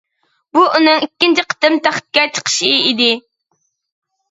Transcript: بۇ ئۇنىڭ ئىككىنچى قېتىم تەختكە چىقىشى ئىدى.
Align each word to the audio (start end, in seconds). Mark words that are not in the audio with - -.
بۇ 0.57 0.63
ئۇنىڭ 0.79 1.03
ئىككىنچى 1.07 1.43
قېتىم 1.51 1.77
تەختكە 1.89 2.25
چىقىشى 2.39 2.73
ئىدى. 2.81 3.13